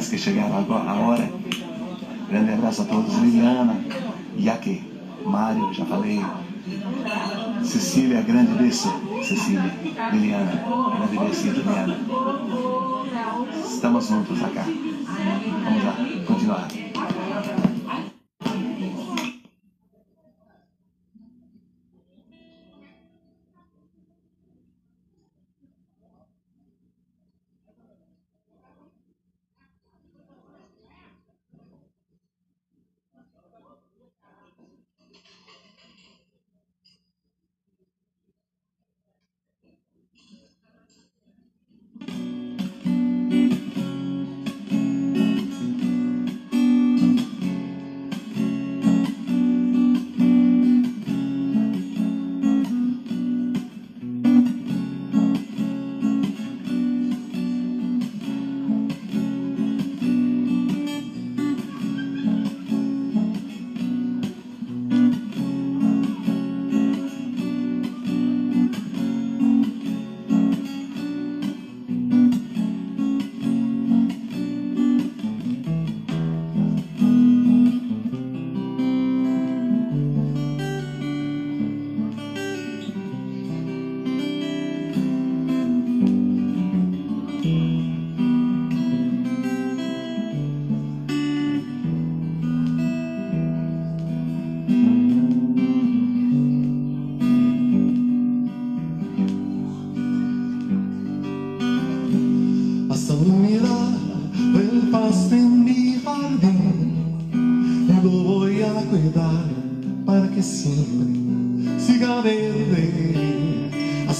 [0.00, 0.94] A, a que chegaram agora.
[0.94, 1.30] hora.
[2.30, 3.18] Grande abraço a todos.
[3.18, 3.76] Liliana,
[4.38, 4.82] Yaque,
[5.26, 6.24] Mário, já falei.
[7.62, 8.90] Cecília, grande beijo.
[9.22, 9.74] Cecília,
[10.10, 10.64] Liliana,
[10.96, 11.98] grande beijo, Liliana.
[13.62, 14.64] Estamos juntos acá.
[15.64, 15.94] Vamos lá,
[16.26, 16.89] continuar.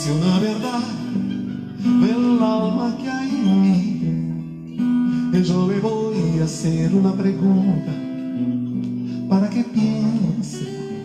[0.00, 0.86] se na verdade,
[2.00, 7.92] pela alma que há em mim, yo le vou a hacer uma pergunta
[9.28, 10.99] para que piense.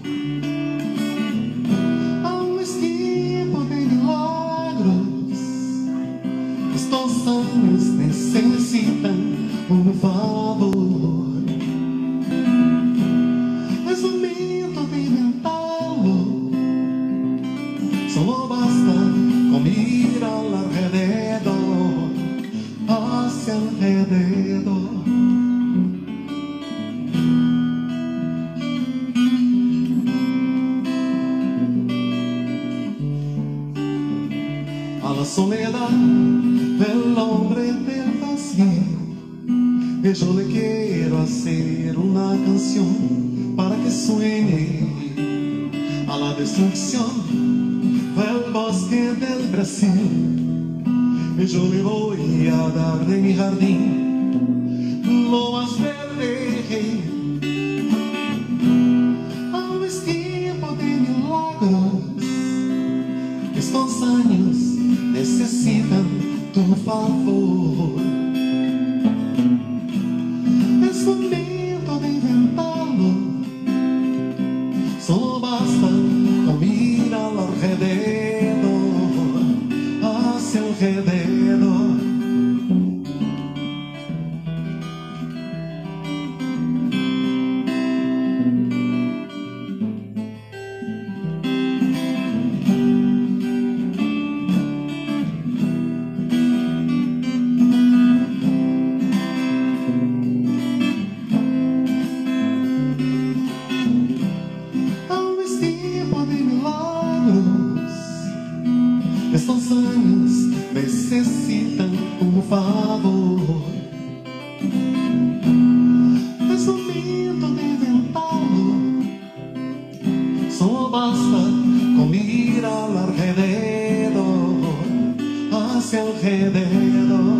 [125.85, 127.34] Necessitam de um favor.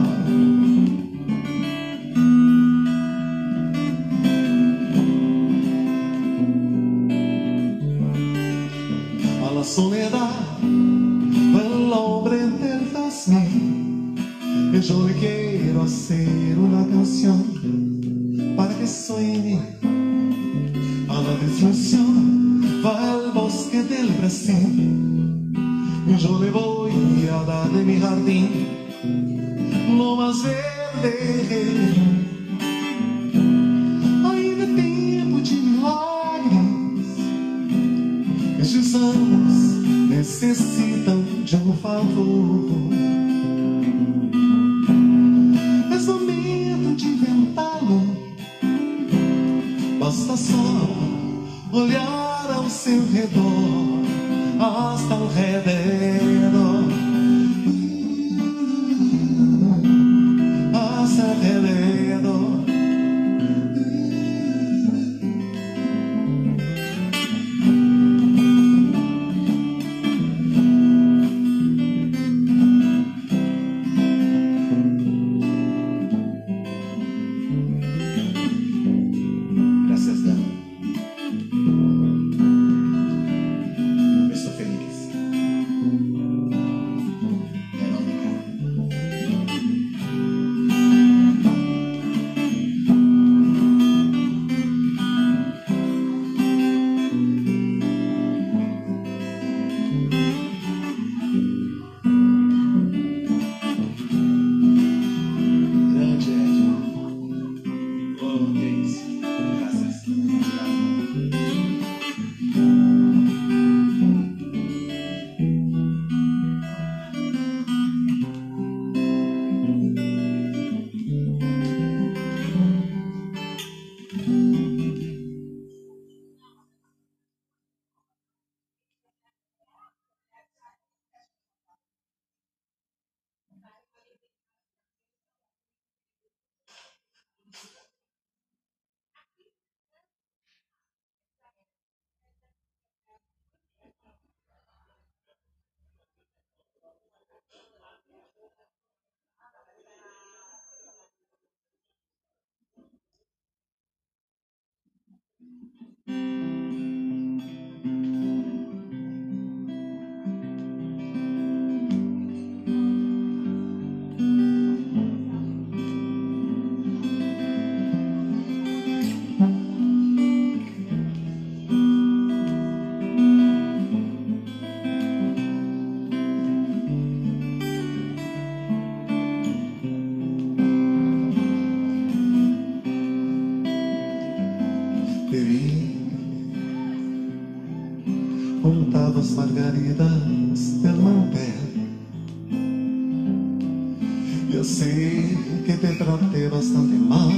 [194.65, 197.29] sei que te tratei bastante mal.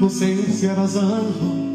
[0.00, 1.67] Não sei se eras anjo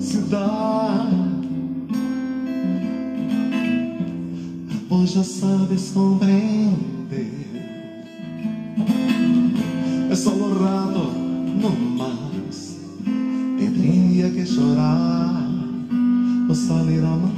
[0.00, 1.16] cidade.
[4.88, 7.48] Pois já sabes compreender.
[10.10, 11.12] É solo rato,
[11.60, 12.78] não mais.
[13.58, 15.50] teria que chorar
[16.48, 17.37] ou salir a uma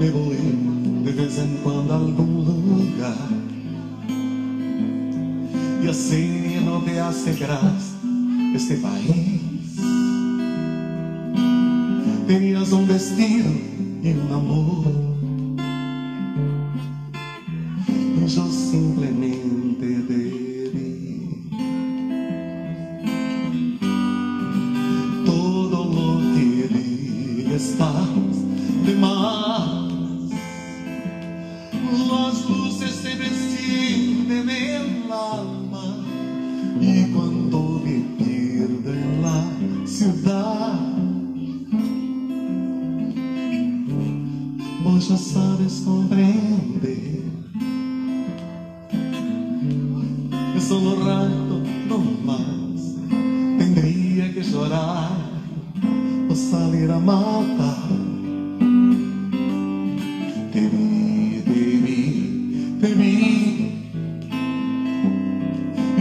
[0.00, 3.28] Devo ir de vez em quando a algum lugar
[5.82, 7.36] E assim não te hace
[8.54, 9.76] este país
[12.26, 13.50] Terias um vestido
[14.02, 15.09] e um amor.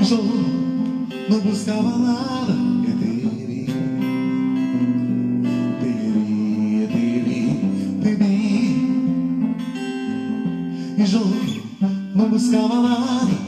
[0.10, 0.26] João
[1.30, 2.54] não buscava nada.
[2.84, 3.30] Eu teria,
[5.80, 7.54] teria, teria,
[8.02, 8.34] teria.
[10.98, 11.30] E João
[12.16, 13.39] não buscava nada.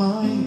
[0.00, 0.39] De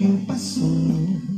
[0.00, 1.29] mais em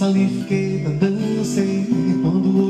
[0.00, 1.86] Quando vi salifiqueta dancei
[2.22, 2.69] Quando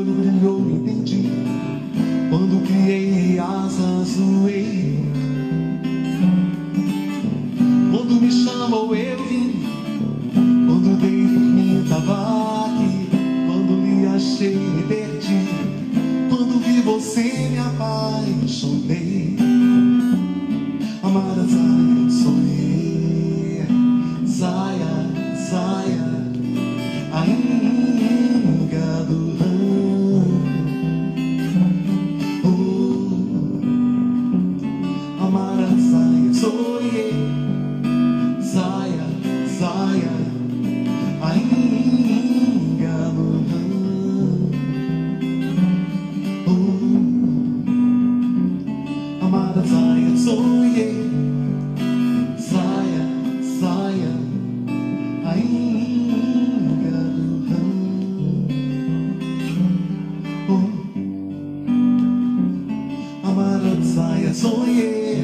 [64.00, 65.18] 在呀，昨夜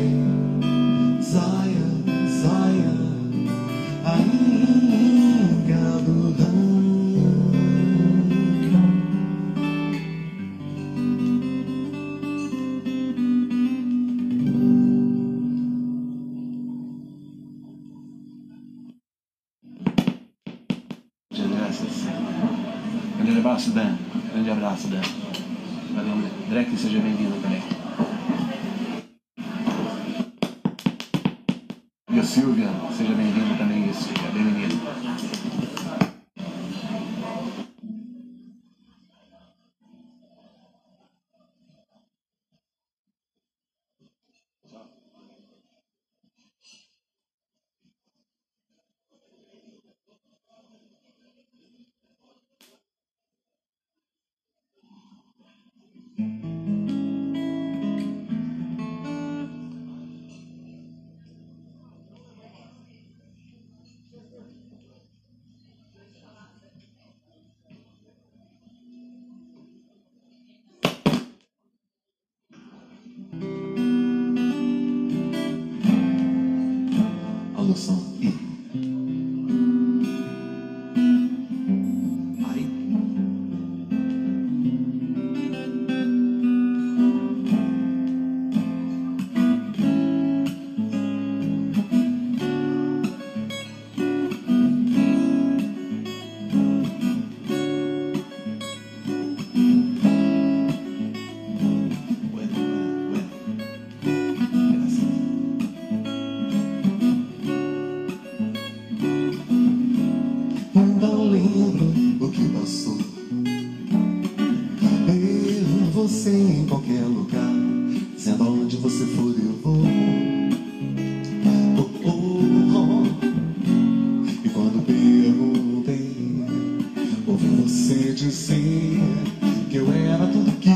[129.70, 130.70] que eu era tudo que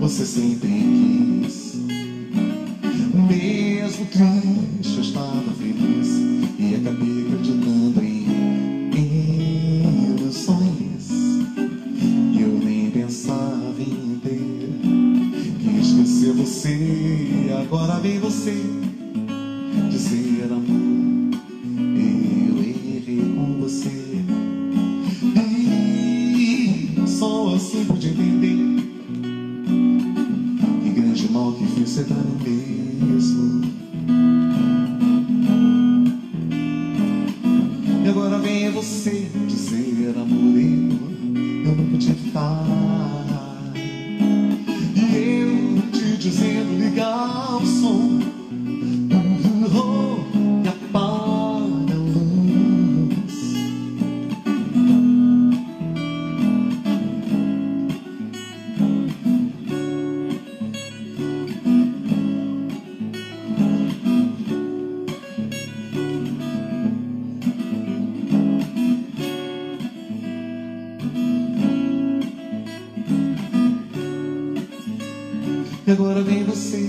[0.00, 1.74] você sempre quis.
[3.14, 4.51] Mesmo que.
[75.92, 76.88] Agora vem você.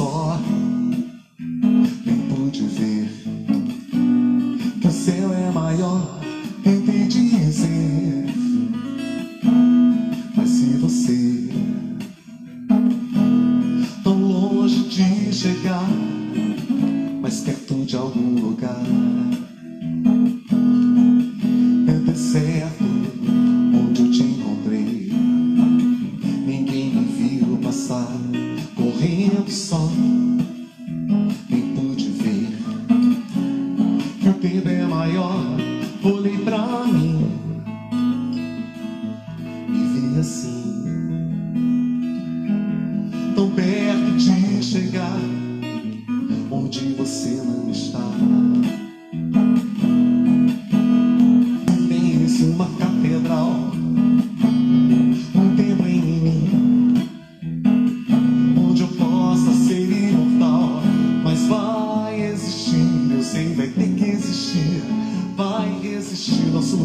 [0.00, 0.29] for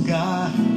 [0.05, 0.74] lugar.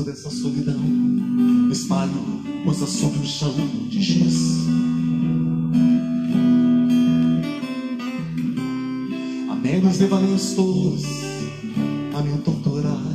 [0.00, 0.80] pedaço dessa solidão.
[1.70, 2.12] Espalho,
[2.64, 3.54] pois sobre o chão
[3.88, 4.66] de giz.
[9.50, 11.02] A meros devaneios tolos
[12.14, 13.10] a me torturar.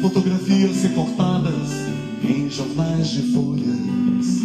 [0.00, 1.70] Fotografias recortadas
[2.24, 4.42] em jornais de folhas.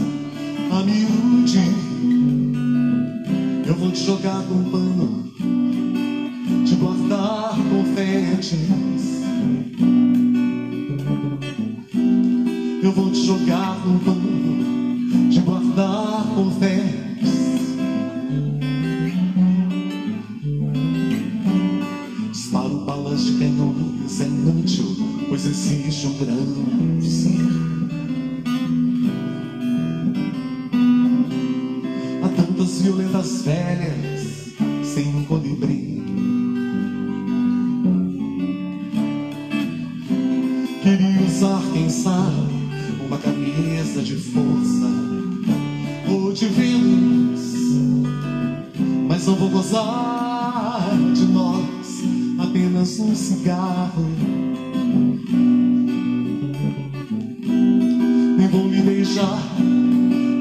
[0.71, 1.59] A miúde,
[3.65, 4.86] eu vou te jogar no banho.
[40.87, 42.47] Queria usar, quem sabe,
[43.05, 44.87] uma camisa de força
[46.09, 47.41] ou de Vênus,
[49.05, 52.03] mas não vou gozar de nós,
[52.39, 54.05] apenas um cigarro.
[58.37, 59.43] nem vou me beijar,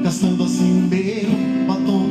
[0.01, 2.06] gastando assim meu batom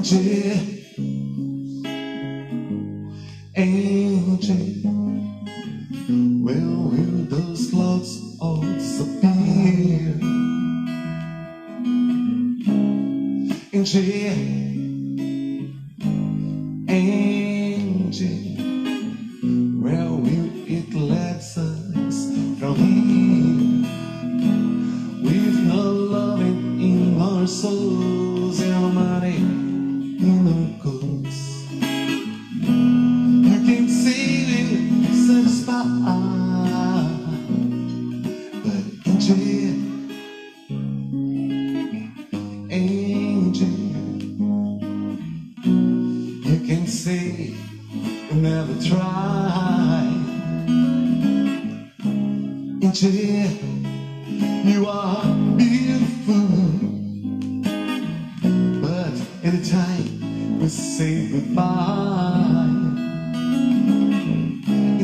[0.00, 0.77] de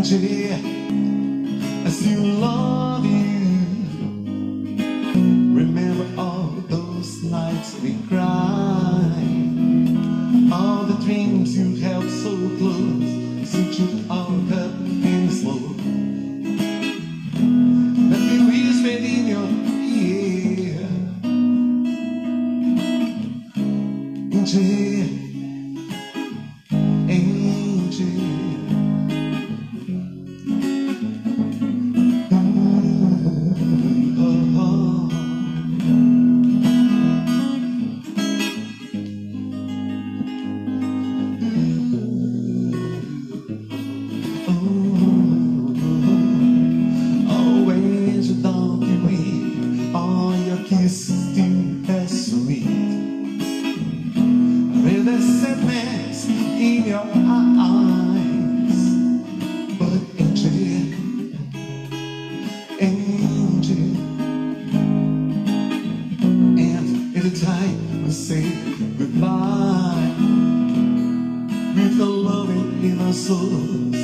[0.05, 3.25] tragedy I still love you
[5.55, 8.23] Remember all those nights we cried.
[10.53, 13.04] All the dreams you held so close.
[63.69, 63.97] wanted.
[66.59, 68.43] And in the time we say
[68.99, 70.15] goodbye,
[71.75, 74.04] with the love in our souls.